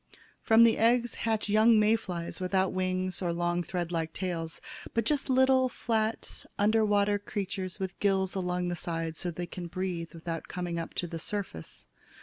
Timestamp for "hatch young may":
1.13-1.95